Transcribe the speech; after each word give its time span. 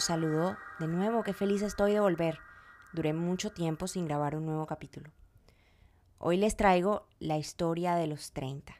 saludo 0.00 0.56
de 0.78 0.88
nuevo, 0.88 1.22
qué 1.22 1.32
feliz 1.32 1.62
estoy 1.62 1.92
de 1.92 2.00
volver. 2.00 2.38
Duré 2.92 3.12
mucho 3.12 3.50
tiempo 3.50 3.86
sin 3.86 4.06
grabar 4.06 4.36
un 4.36 4.46
nuevo 4.46 4.66
capítulo. 4.66 5.10
Hoy 6.18 6.36
les 6.36 6.56
traigo 6.56 7.06
la 7.18 7.38
historia 7.38 7.94
de 7.94 8.06
los 8.06 8.32
30. 8.32 8.74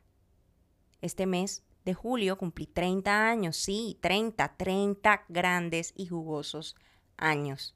Este 1.00 1.26
mes 1.26 1.64
de 1.84 1.94
julio 1.94 2.36
cumplí 2.38 2.66
30 2.66 3.28
años, 3.28 3.56
sí, 3.56 3.98
30, 4.00 4.56
30 4.56 5.24
grandes 5.28 5.92
y 5.96 6.06
jugosos 6.06 6.76
años. 7.16 7.74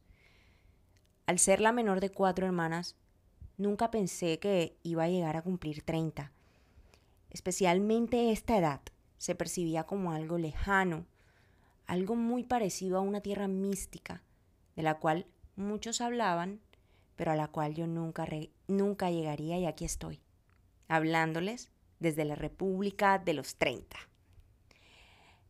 Al 1.27 1.39
ser 1.39 1.61
la 1.61 1.73
menor 1.73 2.01
de 2.01 2.11
cuatro 2.11 2.47
hermanas, 2.47 2.97
nunca 3.57 3.91
pensé 3.91 4.39
que 4.39 4.79
iba 4.83 5.05
a 5.05 5.09
llegar 5.09 5.37
a 5.37 5.43
cumplir 5.43 5.83
30. 5.83 6.33
Especialmente 7.31 8.33
esta 8.33 8.57
edad 8.57 8.81
se 9.19 9.35
percibía 9.35 9.85
como 9.85 10.13
algo 10.13 10.39
lejano, 10.39 11.07
algo 11.91 12.15
muy 12.15 12.45
parecido 12.45 12.99
a 12.99 13.01
una 13.01 13.21
tierra 13.21 13.49
mística, 13.49 14.23
de 14.77 14.83
la 14.83 15.01
cual 15.01 15.27
muchos 15.57 16.01
hablaban, 16.01 16.61
pero 17.17 17.33
a 17.33 17.35
la 17.35 17.49
cual 17.49 17.75
yo 17.75 17.89
nunca, 17.89 18.29
nunca 18.69 19.11
llegaría 19.11 19.59
y 19.59 19.67
aquí 19.67 19.85
estoy, 19.85 20.21
hablándoles 20.87 21.69
desde 21.99 22.25
la 22.25 22.37
República 22.37 23.19
de 23.19 23.35
los 23.35 23.57
30. 23.57 23.97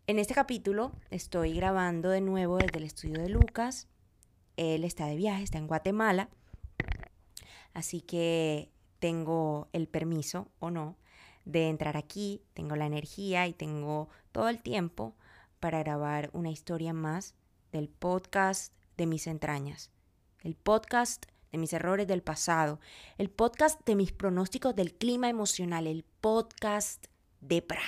En 0.07 0.19
este 0.19 0.33
capítulo 0.33 0.93
estoy 1.11 1.53
grabando 1.53 2.09
de 2.09 2.23
nuevo 2.23 2.57
desde 2.57 2.79
el 2.79 2.85
estudio 2.85 3.21
de 3.21 3.29
Lucas. 3.29 3.87
Él 4.57 4.85
está 4.85 5.05
de 5.09 5.17
viaje, 5.17 5.43
está 5.43 5.59
en 5.59 5.67
Guatemala. 5.67 6.31
Así 7.75 8.01
que 8.01 8.71
tengo 8.99 9.69
el 9.75 9.89
permiso 9.89 10.49
o 10.59 10.71
no 10.71 10.97
de 11.45 11.69
entrar 11.69 11.99
aquí, 11.99 12.41
tengo 12.55 12.77
la 12.77 12.87
energía 12.87 13.47
y 13.47 13.53
tengo 13.53 14.09
todo 14.33 14.49
el 14.49 14.63
tiempo 14.63 15.15
para 15.61 15.81
grabar 15.81 16.31
una 16.33 16.51
historia 16.51 16.93
más 16.93 17.35
del 17.71 17.89
podcast 17.89 18.73
de 18.97 19.07
mis 19.07 19.27
entrañas, 19.27 19.91
el 20.43 20.57
podcast 20.57 21.27
de 21.53 21.59
mis 21.59 21.73
errores 21.73 22.07
del 22.07 22.23
pasado, 22.23 22.81
el 23.19 23.31
podcast 23.31 23.85
de 23.85 23.95
mis 23.95 24.13
pronósticos 24.13 24.75
del 24.75 24.95
clima 24.95 25.29
emocional, 25.29 25.87
el 25.87 26.05
podcast 26.21 27.07
de 27.41 27.63
Prada. 27.63 27.85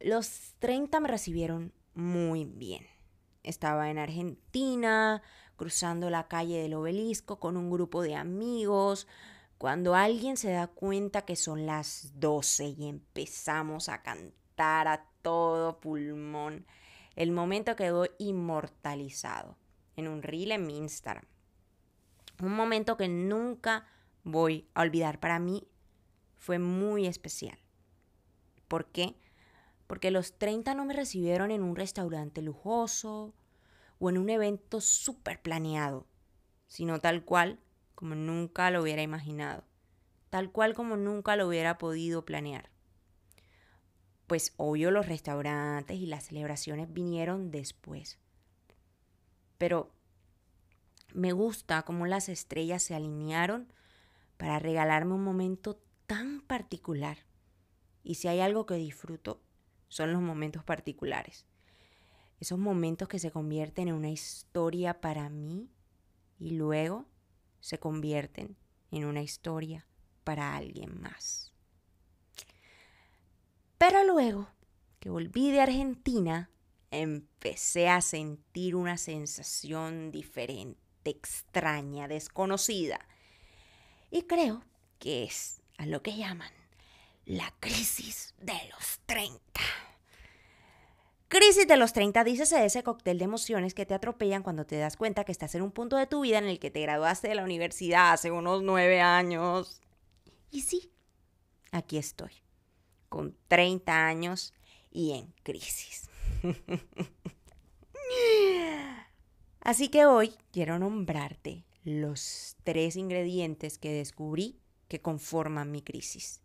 Los 0.00 0.54
30 0.60 1.00
me 1.00 1.08
recibieron 1.08 1.72
muy 1.94 2.44
bien. 2.44 2.86
Estaba 3.42 3.90
en 3.90 3.98
Argentina, 3.98 5.22
cruzando 5.56 6.08
la 6.08 6.28
calle 6.28 6.62
del 6.62 6.74
obelisco 6.74 7.40
con 7.40 7.56
un 7.56 7.70
grupo 7.70 8.02
de 8.02 8.14
amigos, 8.14 9.08
cuando 9.58 9.96
alguien 9.96 10.36
se 10.36 10.52
da 10.52 10.68
cuenta 10.68 11.22
que 11.22 11.34
son 11.34 11.66
las 11.66 12.12
12 12.14 12.76
y 12.78 12.88
empezamos 12.88 13.88
a 13.88 14.02
cantar 14.02 14.86
a 14.86 15.04
todo 15.28 15.78
pulmón. 15.78 16.64
El 17.14 17.32
momento 17.32 17.76
quedó 17.76 18.06
inmortalizado 18.16 19.58
en 19.94 20.08
un 20.08 20.22
reel 20.22 20.52
en 20.52 20.66
mi 20.66 20.78
Instagram. 20.78 21.26
Un 22.40 22.54
momento 22.54 22.96
que 22.96 23.08
nunca 23.08 23.84
voy 24.24 24.70
a 24.72 24.80
olvidar. 24.80 25.20
Para 25.20 25.38
mí 25.38 25.68
fue 26.38 26.58
muy 26.58 27.06
especial. 27.06 27.58
¿Por 28.68 28.86
qué? 28.86 29.16
Porque 29.86 30.10
los 30.10 30.38
30 30.38 30.72
no 30.72 30.86
me 30.86 30.94
recibieron 30.94 31.50
en 31.50 31.62
un 31.62 31.76
restaurante 31.76 32.40
lujoso 32.40 33.34
o 33.98 34.08
en 34.08 34.16
un 34.16 34.30
evento 34.30 34.80
súper 34.80 35.42
planeado, 35.42 36.06
sino 36.68 37.00
tal 37.00 37.22
cual 37.22 37.60
como 37.94 38.14
nunca 38.14 38.70
lo 38.70 38.80
hubiera 38.80 39.02
imaginado, 39.02 39.64
tal 40.30 40.50
cual 40.50 40.72
como 40.72 40.96
nunca 40.96 41.36
lo 41.36 41.48
hubiera 41.48 41.76
podido 41.76 42.24
planear 42.24 42.70
pues 44.28 44.52
obvio 44.58 44.90
los 44.90 45.06
restaurantes 45.06 45.98
y 45.98 46.06
las 46.06 46.26
celebraciones 46.26 46.92
vinieron 46.92 47.50
después. 47.50 48.18
Pero 49.56 49.90
me 51.14 51.32
gusta 51.32 51.82
cómo 51.82 52.06
las 52.06 52.28
estrellas 52.28 52.82
se 52.82 52.94
alinearon 52.94 53.72
para 54.36 54.58
regalarme 54.58 55.14
un 55.14 55.24
momento 55.24 55.80
tan 56.06 56.42
particular. 56.42 57.18
Y 58.04 58.16
si 58.16 58.28
hay 58.28 58.40
algo 58.40 58.66
que 58.66 58.74
disfruto, 58.74 59.40
son 59.88 60.12
los 60.12 60.20
momentos 60.20 60.62
particulares. 60.62 61.46
Esos 62.38 62.58
momentos 62.58 63.08
que 63.08 63.18
se 63.18 63.30
convierten 63.30 63.88
en 63.88 63.94
una 63.94 64.10
historia 64.10 65.00
para 65.00 65.30
mí 65.30 65.70
y 66.38 66.50
luego 66.50 67.06
se 67.60 67.78
convierten 67.78 68.56
en 68.90 69.06
una 69.06 69.22
historia 69.22 69.86
para 70.22 70.54
alguien 70.54 71.00
más. 71.00 71.57
Pero 73.78 74.04
luego 74.04 74.48
que 74.98 75.08
volví 75.08 75.52
de 75.52 75.60
Argentina, 75.60 76.50
empecé 76.90 77.88
a 77.88 78.00
sentir 78.00 78.74
una 78.74 78.96
sensación 78.96 80.10
diferente, 80.10 80.80
extraña, 81.04 82.08
desconocida. 82.08 82.98
Y 84.10 84.22
creo 84.22 84.64
que 84.98 85.24
es 85.24 85.62
a 85.76 85.86
lo 85.86 86.02
que 86.02 86.16
llaman 86.16 86.50
la 87.24 87.54
crisis 87.60 88.34
de 88.38 88.58
los 88.72 88.98
30. 89.06 89.38
Crisis 91.28 91.68
de 91.68 91.76
los 91.76 91.92
30, 91.92 92.24
dices 92.24 92.50
de 92.50 92.64
ese 92.64 92.82
cóctel 92.82 93.18
de 93.18 93.24
emociones 93.24 93.74
que 93.74 93.84
te 93.86 93.94
atropellan 93.94 94.42
cuando 94.42 94.64
te 94.64 94.78
das 94.78 94.96
cuenta 94.96 95.24
que 95.24 95.32
estás 95.32 95.54
en 95.54 95.62
un 95.62 95.72
punto 95.72 95.96
de 95.96 96.06
tu 96.06 96.22
vida 96.22 96.38
en 96.38 96.46
el 96.46 96.58
que 96.58 96.70
te 96.70 96.80
graduaste 96.80 97.28
de 97.28 97.34
la 97.34 97.44
universidad 97.44 98.12
hace 98.12 98.30
unos 98.30 98.62
nueve 98.62 99.02
años. 99.02 99.82
Y 100.50 100.62
sí, 100.62 100.90
aquí 101.70 101.98
estoy 101.98 102.47
con 103.08 103.36
30 103.48 104.06
años 104.06 104.54
y 104.90 105.12
en 105.12 105.32
crisis. 105.42 106.08
Así 109.60 109.88
que 109.88 110.06
hoy 110.06 110.34
quiero 110.52 110.78
nombrarte 110.78 111.64
los 111.84 112.56
tres 112.64 112.96
ingredientes 112.96 113.78
que 113.78 113.92
descubrí 113.92 114.58
que 114.88 115.00
conforman 115.00 115.70
mi 115.70 115.82
crisis 115.82 116.42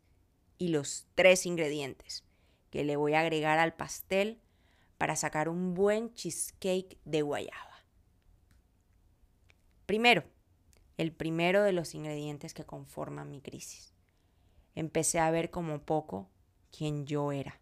y 0.57 0.69
los 0.69 1.07
tres 1.15 1.45
ingredientes 1.45 2.23
que 2.69 2.83
le 2.83 2.95
voy 2.95 3.13
a 3.13 3.21
agregar 3.21 3.59
al 3.59 3.75
pastel 3.75 4.41
para 4.97 5.15
sacar 5.15 5.49
un 5.49 5.73
buen 5.73 6.13
cheesecake 6.13 6.97
de 7.05 7.21
guayaba. 7.21 7.85
Primero, 9.85 10.23
el 10.97 11.11
primero 11.11 11.63
de 11.63 11.73
los 11.73 11.93
ingredientes 11.95 12.53
que 12.53 12.65
conforman 12.65 13.29
mi 13.29 13.41
crisis. 13.41 13.93
Empecé 14.75 15.19
a 15.19 15.29
ver 15.31 15.51
como 15.51 15.81
poco 15.81 16.29
quién 16.75 17.05
yo 17.05 17.31
era. 17.31 17.59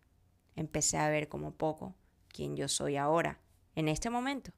Empecé 0.55 0.97
a 0.97 1.09
ver 1.09 1.27
como 1.27 1.53
poco 1.53 1.95
quién 2.29 2.55
yo 2.55 2.67
soy 2.67 2.97
ahora, 2.97 3.39
en 3.75 3.87
este 3.87 4.09
momento, 4.09 4.51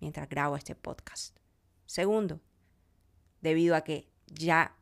mientras 0.00 0.28
grabo 0.28 0.56
este 0.56 0.74
podcast. 0.74 1.36
Segundo, 1.86 2.40
debido 3.40 3.76
a 3.76 3.82
que 3.82 4.10
ya 4.26 4.76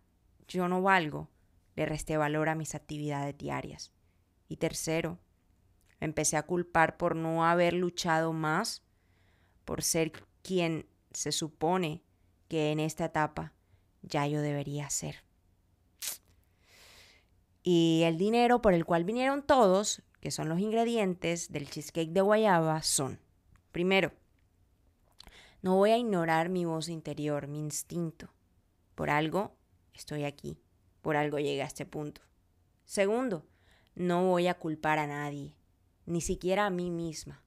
yo 0.48 0.68
no 0.68 0.82
valgo, 0.82 1.28
le 1.74 1.86
resté 1.86 2.16
valor 2.16 2.48
a 2.48 2.54
mis 2.54 2.74
actividades 2.74 3.36
diarias. 3.36 3.92
Y 4.48 4.56
tercero, 4.56 5.18
empecé 6.00 6.36
a 6.36 6.44
culpar 6.44 6.96
por 6.96 7.16
no 7.16 7.44
haber 7.44 7.74
luchado 7.74 8.32
más, 8.32 8.82
por 9.64 9.82
ser 9.82 10.12
quien 10.42 10.88
se 11.12 11.32
supone 11.32 12.02
que 12.48 12.70
en 12.70 12.80
esta 12.80 13.06
etapa 13.06 13.52
ya 14.02 14.26
yo 14.26 14.40
debería 14.40 14.88
ser. 14.90 15.25
Y 17.68 18.02
el 18.04 18.16
dinero 18.16 18.62
por 18.62 18.74
el 18.74 18.84
cual 18.84 19.02
vinieron 19.02 19.42
todos, 19.42 20.00
que 20.20 20.30
son 20.30 20.48
los 20.48 20.60
ingredientes 20.60 21.50
del 21.50 21.68
cheesecake 21.68 22.12
de 22.12 22.20
guayaba, 22.20 22.80
son, 22.82 23.18
primero, 23.72 24.12
no 25.62 25.74
voy 25.74 25.90
a 25.90 25.98
ignorar 25.98 26.48
mi 26.48 26.64
voz 26.64 26.88
interior, 26.88 27.48
mi 27.48 27.58
instinto. 27.58 28.28
Por 28.94 29.10
algo 29.10 29.56
estoy 29.94 30.22
aquí, 30.22 30.60
por 31.02 31.16
algo 31.16 31.40
llegué 31.40 31.62
a 31.62 31.66
este 31.66 31.84
punto. 31.84 32.20
Segundo, 32.84 33.44
no 33.96 34.26
voy 34.26 34.46
a 34.46 34.60
culpar 34.60 35.00
a 35.00 35.08
nadie, 35.08 35.56
ni 36.04 36.20
siquiera 36.20 36.66
a 36.66 36.70
mí 36.70 36.92
misma. 36.92 37.42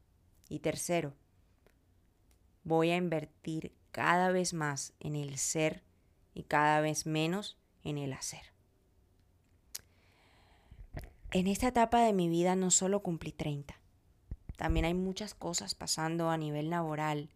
Y 0.49 0.59
tercero, 0.59 1.13
voy 2.65 2.89
a 2.89 2.97
invertir 2.97 3.73
cada 3.91 4.33
vez 4.33 4.53
más 4.53 4.91
en 4.99 5.15
el 5.15 5.37
ser 5.37 5.81
y 6.33 6.43
cada 6.43 6.81
vez 6.81 7.05
menos 7.05 7.57
en 7.85 7.97
el 7.97 8.11
hacer. 8.11 8.58
En 11.31 11.45
esta 11.45 11.67
etapa 11.67 12.01
de 12.01 12.11
mi 12.11 12.27
vida 12.27 12.55
no 12.55 12.71
solo 12.71 13.03
cumplí 13.03 13.31
30, 13.31 13.79
también 14.57 14.85
hay 14.85 14.95
muchas 14.95 15.35
cosas 15.35 15.75
pasando 15.75 16.31
a 16.31 16.37
nivel 16.37 16.71
laboral. 16.71 17.29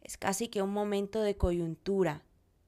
Es 0.00 0.16
casi 0.16 0.48
que 0.48 0.60
un 0.60 0.72
momento 0.72 1.22
de 1.22 1.36
coyuntura 1.36 2.24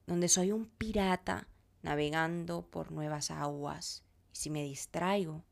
donde 0.07 0.29
soy 0.29 0.53
un 0.53 0.67
pirata 0.67 1.49
navegando 1.81 2.61
por 2.61 2.93
nuevas 2.93 3.31
aguas 3.31 4.05
y 4.31 4.37
si 4.37 4.49
me 4.49 4.63
distraigo, 4.63 5.43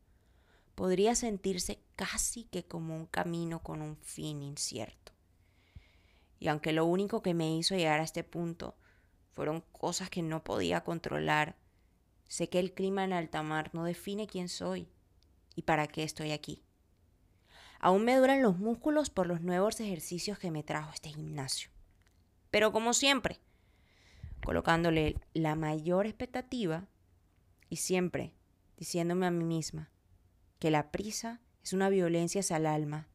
podría 0.74 1.16
sentirse 1.16 1.84
casi 1.98 2.46
que 2.46 2.64
como 2.64 2.96
un 2.96 3.08
camino 3.08 3.62
con 3.62 3.82
un 3.82 3.98
fin 3.98 4.42
incierto. 4.42 5.12
Y 6.40 6.48
aunque 6.48 6.72
lo 6.72 6.86
único 6.86 7.22
que 7.22 7.34
me 7.34 7.58
hizo 7.58 7.76
llegar 7.76 8.00
a 8.00 8.06
este 8.06 8.24
punto 8.24 8.78
fueron 9.32 9.66
cosas 9.74 10.10
que 10.10 10.22
no 10.22 10.46
podía 10.46 10.86
controlar, 10.86 11.58
Sé 12.32 12.48
que 12.48 12.60
el 12.60 12.74
clima 12.74 13.04
en 13.04 13.12
alta 13.12 13.44
mar 13.44 13.72
no 13.74 13.84
define 13.84 14.26
quién 14.26 14.48
soy 14.48 14.88
y 15.54 15.64
para 15.64 15.88
qué 15.88 16.04
estoy 16.04 16.32
aquí. 16.32 16.64
Aún 17.82 18.06
me 18.06 18.16
duran 18.16 18.42
los 18.42 18.58
músculos 18.58 19.10
por 19.10 19.28
los 19.28 19.42
nuevos 19.42 19.82
ejercicios 19.82 20.40
que 20.40 20.50
me 20.50 20.64
trajo 20.64 20.94
este 20.94 21.10
gimnasio. 21.10 21.72
Pero 22.50 22.72
como 22.72 22.94
siempre, 22.94 23.42
colocándole 24.46 25.18
la 25.34 25.56
mayor 25.56 26.06
expectativa 26.06 26.88
y 27.68 27.76
siempre 27.76 28.32
diciéndome 28.78 29.26
a 29.26 29.32
mí 29.32 29.44
misma 29.44 29.92
que 30.58 30.72
la 30.72 30.90
prisa 30.90 31.42
es 31.62 31.74
una 31.74 31.90
violencia 31.90 32.40
hacia 32.40 32.56
alma, 32.56 33.10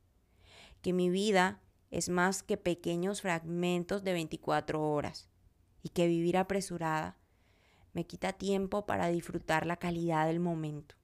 que 0.83 0.93
mi 0.93 1.09
vida 1.09 1.63
es 1.91 2.11
más 2.11 2.43
que 2.43 2.59
pequeños 2.59 3.23
fragmentos 3.23 4.05
de 4.05 4.13
24 4.13 4.93
horas 4.93 5.31
y 5.83 5.89
que 5.89 6.07
vivir 6.07 6.37
apresurada 6.37 7.17
me 7.97 8.07
quita 8.07 8.35
tiempo 8.35 8.85
para 8.85 9.09
disfrutar 9.09 9.65
la 9.65 9.79
calidad 9.79 10.27
del 10.27 10.39
momento, 10.39 10.97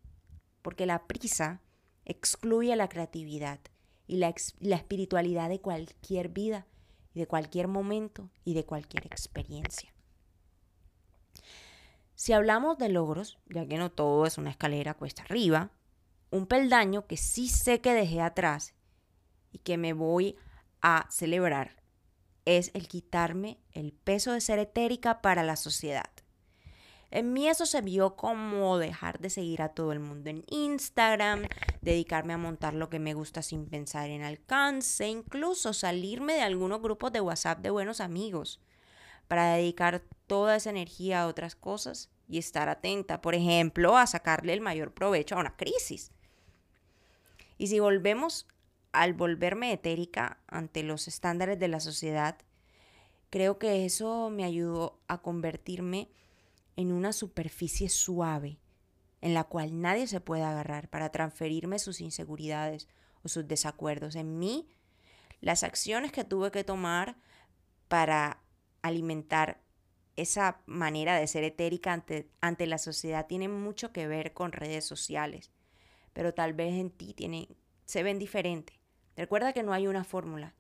porque 0.61 0.85
la 0.85 1.07
prisa 1.07 1.63
excluye 2.05 2.77
la 2.77 2.91
creatividad 2.91 3.61
y 4.07 4.19
la, 4.19 4.29
espiritualidad 4.29 5.49
de 5.49 5.59
cualquier 5.59 6.29
vida 6.29 6.67
de 7.15 7.27
cualquier 7.27 7.67
momento 7.67 8.29
y 8.45 8.53
de 8.53 8.67
cualquier 8.67 9.07
experiencia. 9.07 9.95
Si 12.15 12.35
hablamos 12.35 12.77
de 12.77 12.91
logros, 12.91 13.39
ya 13.47 13.67
que 13.67 13.79
no 13.79 13.91
todo 13.91 14.27
es 14.27 14.37
una 14.37 14.51
escalera 14.51 14.93
cuesta 14.93 15.23
arriba, 15.23 15.71
un 16.31 16.47
peldaño 16.47 17.07
que 17.07 17.17
sí 17.17 17.49
sé 17.49 17.81
que 17.81 17.95
dejé 17.95 18.21
atrás 18.21 18.75
y 19.51 19.61
que 19.61 19.79
me 19.79 19.95
voy 19.95 20.37
a 20.83 21.07
celebrar 21.11 21.83
es 22.45 22.71
el 22.75 22.87
quitarme 22.87 23.59
el 23.73 23.95
peso 23.95 24.33
de 24.33 24.43
ser 24.43 24.59
etérica 24.59 25.23
para 25.23 25.43
la 25.43 25.57
sociedad. 25.57 26.11
En 27.13 27.35
mí 27.35 27.47
eso 27.47 27.67
se 27.67 27.83
vio 27.83 28.17
como 28.17 28.79
dejar 28.79 29.19
de 29.19 29.29
seguir 29.29 29.61
a 29.61 29.69
todo 29.69 29.93
el 29.93 30.01
mundo 30.01 30.31
en 30.31 30.47
Instagram, 30.49 31.47
dedicarme 31.83 32.33
a 32.33 32.39
montar 32.39 32.73
lo 32.73 32.89
que 32.89 32.99
me 32.99 33.13
gusta 33.13 33.43
sin 33.43 33.67
pensar 33.67 34.09
en 34.09 34.23
alcance, 34.23 35.07
incluso 35.07 35.75
salirme 35.75 36.33
de 36.33 36.41
algunos 36.41 36.81
grupos 36.81 37.13
de 37.13 37.21
WhatsApp 37.21 37.59
de 37.59 37.69
buenos 37.69 38.01
amigos 38.01 38.61
para 39.29 39.53
dedicar 39.53 40.03
toda 40.27 40.57
esa 40.57 40.71
energía 40.71 41.21
a 41.21 41.27
otras 41.27 41.55
cosas 41.55 42.11
y 42.29 42.39
estar 42.39 42.71
atenta, 42.71 43.21
por 43.21 43.35
ejemplo, 43.35 43.99
a 43.99 44.07
sacarle 44.07 44.55
el 44.55 44.63
mayor 44.63 44.95
provecho 44.95 45.37
a 45.37 45.41
una 45.41 45.55
crisis. 45.55 46.13
Y 47.59 47.67
si 47.67 47.79
volvemos 47.79 48.47
al 48.93 49.13
volverme 49.13 49.71
etérica 49.71 50.39
ante 50.47 50.83
los 50.83 51.09
estándares 51.09 51.59
de 51.59 51.69
la 51.69 51.81
sociedad, 51.81 52.39
creo 53.29 53.59
que 53.59 53.85
eso 53.85 54.31
me 54.31 54.45
ayudó 54.45 54.99
a 55.09 55.21
convertirme 55.21 56.09
en 56.77 56.93
una 56.93 57.13
superficie 57.13 57.89
suave 57.89 58.59
en 59.23 59.35
la 59.35 59.45
cual 59.45 59.81
nadie 59.81 60.07
se 60.07 60.21
puede 60.21 60.43
agarrar 60.43 60.89
para 60.89 61.11
transferirme 61.11 61.79
sus 61.79 62.01
inseguridades 62.01 62.89
o 63.23 63.29
sus 63.29 63.47
desacuerdos. 63.47 64.17
En 64.17 64.39
mí, 64.39 64.69
las 65.41 65.63
acciones 65.63 66.13
que 66.13 66.25
tuve 66.25 66.51
que 66.51 66.65
tomar 66.65 67.17
para 67.89 68.43
alimentar 68.83 69.63
esa 70.17 70.61
manera 70.67 71.17
de 71.17 71.27
ser 71.27 71.45
etérica 71.45 71.93
ante, 71.93 72.29
ante 72.41 72.67
la 72.67 72.79
sociedad 72.79 73.27
tienen 73.27 73.53
mucho 73.53 73.93
que 73.93 74.09
ver 74.09 74.35
con 74.35 74.53
redes 74.53 74.85
sociales, 74.85 75.53
pero 76.13 76.35
tal 76.35 76.53
vez 76.53 76.75
en 76.75 76.91
ti 76.91 77.15
tienen, 77.15 77.47
se 77.85 78.03
ven 78.03 78.19
diferentes. 78.19 78.77
Recuerda 79.17 79.53
que 79.53 79.63
no 79.63 79.73
hay 79.73 79.87
una 79.87 80.05
fórmula 80.05 80.55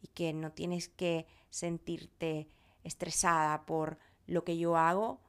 y 0.00 0.08
que 0.08 0.32
no 0.32 0.52
tienes 0.52 0.88
que 0.88 1.26
sentirte 1.50 2.48
estresada 2.82 3.66
por 3.66 3.98
lo 4.26 4.42
que 4.44 4.56
yo 4.56 4.76
hago 4.76 5.20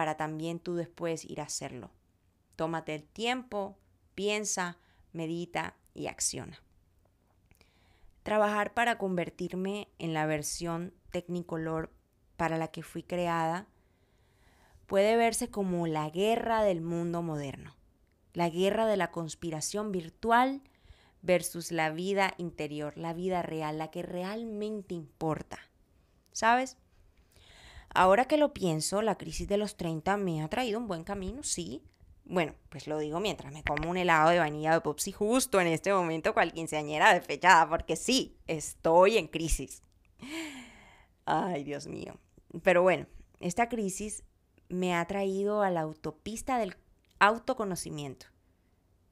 para 0.00 0.16
también 0.16 0.60
tú 0.60 0.76
después 0.76 1.26
ir 1.26 1.42
a 1.42 1.44
hacerlo. 1.44 1.90
Tómate 2.56 2.94
el 2.94 3.04
tiempo, 3.04 3.76
piensa, 4.14 4.78
medita 5.12 5.76
y 5.92 6.06
acciona. 6.06 6.62
Trabajar 8.22 8.72
para 8.72 8.96
convertirme 8.96 9.88
en 9.98 10.14
la 10.14 10.24
versión 10.24 10.94
Technicolor 11.10 11.92
para 12.38 12.56
la 12.56 12.68
que 12.68 12.82
fui 12.82 13.02
creada 13.02 13.66
puede 14.86 15.16
verse 15.16 15.50
como 15.50 15.86
la 15.86 16.08
guerra 16.08 16.62
del 16.62 16.80
mundo 16.80 17.20
moderno, 17.20 17.76
la 18.32 18.48
guerra 18.48 18.86
de 18.86 18.96
la 18.96 19.10
conspiración 19.10 19.92
virtual 19.92 20.62
versus 21.20 21.72
la 21.72 21.90
vida 21.90 22.32
interior, 22.38 22.96
la 22.96 23.12
vida 23.12 23.42
real, 23.42 23.76
la 23.76 23.90
que 23.90 24.00
realmente 24.00 24.94
importa. 24.94 25.58
¿Sabes? 26.32 26.78
Ahora 27.92 28.26
que 28.26 28.36
lo 28.36 28.54
pienso, 28.54 29.02
la 29.02 29.16
crisis 29.16 29.48
de 29.48 29.56
los 29.56 29.76
30 29.76 30.16
me 30.16 30.42
ha 30.42 30.48
traído 30.48 30.78
un 30.78 30.86
buen 30.86 31.02
camino, 31.02 31.42
sí. 31.42 31.82
Bueno, 32.24 32.54
pues 32.68 32.86
lo 32.86 32.98
digo 32.98 33.18
mientras 33.18 33.52
me 33.52 33.64
como 33.64 33.90
un 33.90 33.96
helado 33.96 34.30
de 34.30 34.38
vainilla 34.38 34.72
de 34.72 34.80
Popsi 34.80 35.10
justo 35.10 35.60
en 35.60 35.66
este 35.66 35.92
momento 35.92 36.32
cual 36.32 36.52
quinceañera 36.52 37.20
fechada, 37.20 37.68
porque 37.68 37.96
sí, 37.96 38.38
estoy 38.46 39.18
en 39.18 39.26
crisis. 39.26 39.82
Ay, 41.24 41.64
Dios 41.64 41.88
mío. 41.88 42.14
Pero 42.62 42.82
bueno, 42.82 43.06
esta 43.40 43.68
crisis 43.68 44.22
me 44.68 44.94
ha 44.94 45.04
traído 45.06 45.62
a 45.62 45.70
la 45.70 45.80
autopista 45.80 46.58
del 46.58 46.76
autoconocimiento, 47.18 48.26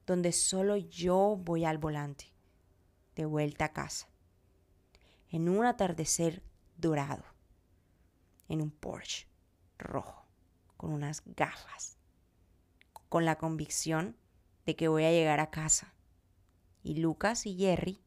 donde 0.07 0.31
solo 0.31 0.77
yo 0.77 1.37
voy 1.37 1.65
al 1.65 1.79
volante, 1.79 2.33
de 3.17 3.25
vuelta 3.25 3.67
a 3.67 3.73
casa, 3.73 4.09
en 5.31 5.49
un 5.49 5.67
atardecer 5.67 6.45
dorado 6.77 7.25
en 8.49 8.63
un 8.63 8.71
Porsche 8.71 9.29
rojo, 9.79 10.27
con 10.77 10.93
unas 10.93 11.23
gafas, 11.25 11.99
con 13.09 13.25
la 13.25 13.37
convicción 13.37 14.17
de 14.67 14.77
que 14.77 14.89
voy 14.89 15.05
a 15.05 15.11
llegar 15.11 15.41
a 15.41 15.51
casa. 15.51 15.95
Y 16.83 16.97
Lucas 16.97 17.47
y 17.47 17.57
Jerry 17.57 18.03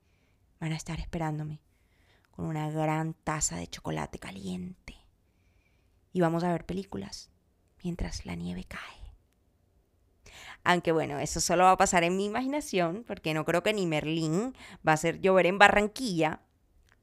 van 0.60 0.74
a 0.74 0.78
estar 0.78 1.00
esperándome 1.00 1.62
con 2.32 2.46
una 2.46 2.70
gran 2.70 3.14
taza 3.14 3.56
de 3.56 3.68
chocolate 3.68 4.20
caliente. 4.20 4.96
Y 6.14 6.22
vamos 6.22 6.44
a 6.44 6.52
ver 6.52 6.66
películas 6.66 7.30
mientras 7.84 8.26
la 8.26 8.36
nieve 8.36 8.64
cae. 8.64 9.02
Aunque 10.64 10.92
bueno, 10.92 11.20
eso 11.20 11.40
solo 11.40 11.64
va 11.64 11.72
a 11.72 11.78
pasar 11.78 12.04
en 12.04 12.16
mi 12.16 12.26
imaginación, 12.26 13.04
porque 13.08 13.34
no 13.34 13.46
creo 13.46 13.64
que 13.64 13.74
ni 13.74 13.88
Merlín 13.88 14.56
va 14.88 14.92
a 14.92 14.96
hacer 14.96 15.20
llover 15.20 15.48
en 15.48 15.58
Barranquilla, 15.58 16.42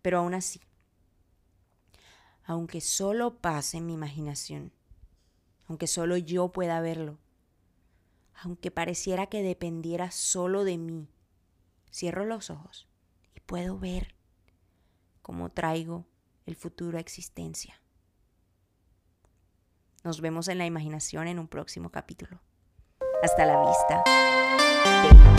pero 0.02 0.18
aún 0.18 0.35
así, 0.35 0.61
aunque 2.49 2.81
solo 2.81 3.37
pase 3.37 3.76
en 3.76 3.87
mi 3.87 3.93
imaginación, 3.93 4.73
aunque 5.67 5.87
solo 5.87 6.17
yo 6.17 6.49
pueda 6.49 6.81
verlo, 6.81 7.19
aunque 8.43 8.71
pareciera 8.71 9.26
que 9.26 9.43
dependiera 9.43 10.11
solo 10.11 10.64
de 10.64 10.78
mí, 10.78 11.11
cierro 11.93 12.25
los 12.25 12.49
ojos 12.49 12.88
y 13.37 13.40
puedo 13.40 13.78
ver 13.78 14.14
cómo 15.21 15.50
traigo 15.50 16.07
el 16.47 16.57
futuro 16.57 16.97
a 16.97 17.02
existencia. 17.02 17.83
Nos 20.02 20.23
vemos 20.23 20.49
en 20.49 20.57
la 20.57 20.64
imaginación 20.64 21.28
en 21.28 21.38
un 21.38 21.49
próximo 21.49 21.90
capítulo. 21.90 22.40
Hasta 23.23 23.45
la 23.45 23.61
vista. 23.61 25.38